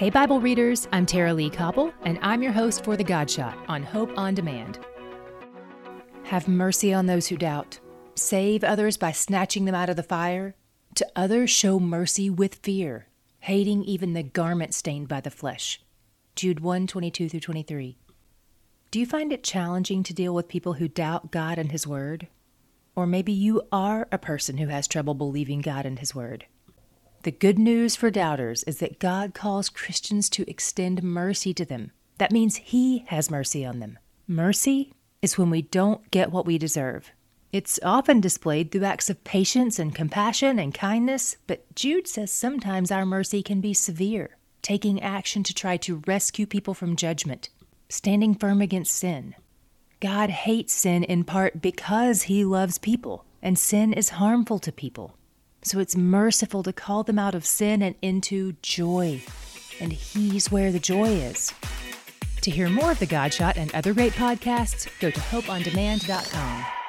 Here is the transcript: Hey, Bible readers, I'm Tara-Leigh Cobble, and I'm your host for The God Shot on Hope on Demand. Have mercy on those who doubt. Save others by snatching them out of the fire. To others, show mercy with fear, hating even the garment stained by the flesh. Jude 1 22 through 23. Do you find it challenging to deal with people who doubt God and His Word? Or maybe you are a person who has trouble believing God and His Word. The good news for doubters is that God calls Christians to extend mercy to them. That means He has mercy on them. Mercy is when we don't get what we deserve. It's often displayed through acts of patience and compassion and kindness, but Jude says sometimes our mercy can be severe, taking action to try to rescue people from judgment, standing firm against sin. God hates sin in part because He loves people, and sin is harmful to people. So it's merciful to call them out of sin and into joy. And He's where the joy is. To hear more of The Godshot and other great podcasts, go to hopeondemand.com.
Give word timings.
Hey, 0.00 0.08
Bible 0.08 0.40
readers, 0.40 0.88
I'm 0.92 1.04
Tara-Leigh 1.04 1.50
Cobble, 1.50 1.92
and 2.04 2.18
I'm 2.22 2.42
your 2.42 2.52
host 2.52 2.84
for 2.84 2.96
The 2.96 3.04
God 3.04 3.28
Shot 3.28 3.58
on 3.68 3.82
Hope 3.82 4.10
on 4.16 4.34
Demand. 4.34 4.78
Have 6.22 6.48
mercy 6.48 6.94
on 6.94 7.04
those 7.04 7.26
who 7.26 7.36
doubt. 7.36 7.78
Save 8.14 8.64
others 8.64 8.96
by 8.96 9.12
snatching 9.12 9.66
them 9.66 9.74
out 9.74 9.90
of 9.90 9.96
the 9.96 10.02
fire. 10.02 10.54
To 10.94 11.06
others, 11.14 11.50
show 11.50 11.78
mercy 11.78 12.30
with 12.30 12.54
fear, 12.62 13.08
hating 13.40 13.84
even 13.84 14.14
the 14.14 14.22
garment 14.22 14.72
stained 14.72 15.06
by 15.06 15.20
the 15.20 15.30
flesh. 15.30 15.82
Jude 16.34 16.60
1 16.60 16.86
22 16.86 17.28
through 17.28 17.40
23. 17.40 17.98
Do 18.90 19.00
you 19.00 19.04
find 19.04 19.34
it 19.34 19.44
challenging 19.44 20.02
to 20.04 20.14
deal 20.14 20.34
with 20.34 20.48
people 20.48 20.72
who 20.72 20.88
doubt 20.88 21.30
God 21.30 21.58
and 21.58 21.72
His 21.72 21.86
Word? 21.86 22.26
Or 22.96 23.06
maybe 23.06 23.32
you 23.32 23.68
are 23.70 24.08
a 24.10 24.16
person 24.16 24.56
who 24.56 24.68
has 24.68 24.88
trouble 24.88 25.12
believing 25.12 25.60
God 25.60 25.84
and 25.84 25.98
His 25.98 26.14
Word. 26.14 26.46
The 27.22 27.30
good 27.30 27.58
news 27.58 27.96
for 27.96 28.10
doubters 28.10 28.62
is 28.62 28.78
that 28.78 28.98
God 28.98 29.34
calls 29.34 29.68
Christians 29.68 30.30
to 30.30 30.48
extend 30.48 31.02
mercy 31.02 31.52
to 31.52 31.66
them. 31.66 31.90
That 32.16 32.32
means 32.32 32.56
He 32.56 33.04
has 33.08 33.30
mercy 33.30 33.62
on 33.62 33.78
them. 33.78 33.98
Mercy 34.26 34.94
is 35.20 35.36
when 35.36 35.50
we 35.50 35.60
don't 35.60 36.10
get 36.10 36.32
what 36.32 36.46
we 36.46 36.56
deserve. 36.56 37.12
It's 37.52 37.78
often 37.82 38.22
displayed 38.22 38.70
through 38.70 38.84
acts 38.84 39.10
of 39.10 39.22
patience 39.22 39.78
and 39.78 39.94
compassion 39.94 40.58
and 40.58 40.72
kindness, 40.72 41.36
but 41.46 41.74
Jude 41.74 42.08
says 42.08 42.30
sometimes 42.30 42.90
our 42.90 43.04
mercy 43.04 43.42
can 43.42 43.60
be 43.60 43.74
severe, 43.74 44.38
taking 44.62 45.02
action 45.02 45.42
to 45.42 45.52
try 45.52 45.76
to 45.76 46.02
rescue 46.06 46.46
people 46.46 46.72
from 46.72 46.96
judgment, 46.96 47.50
standing 47.90 48.34
firm 48.34 48.62
against 48.62 48.96
sin. 48.96 49.34
God 50.00 50.30
hates 50.30 50.72
sin 50.72 51.04
in 51.04 51.24
part 51.24 51.60
because 51.60 52.22
He 52.22 52.46
loves 52.46 52.78
people, 52.78 53.26
and 53.42 53.58
sin 53.58 53.92
is 53.92 54.10
harmful 54.10 54.58
to 54.60 54.72
people. 54.72 55.18
So 55.62 55.78
it's 55.78 55.96
merciful 55.96 56.62
to 56.62 56.72
call 56.72 57.02
them 57.02 57.18
out 57.18 57.34
of 57.34 57.44
sin 57.44 57.82
and 57.82 57.94
into 58.02 58.54
joy. 58.62 59.22
And 59.80 59.92
He's 59.92 60.50
where 60.50 60.72
the 60.72 60.78
joy 60.78 61.08
is. 61.08 61.52
To 62.42 62.50
hear 62.50 62.68
more 62.68 62.92
of 62.92 62.98
The 62.98 63.06
Godshot 63.06 63.56
and 63.56 63.74
other 63.74 63.92
great 63.92 64.14
podcasts, 64.14 64.88
go 65.00 65.10
to 65.10 65.20
hopeondemand.com. 65.20 66.79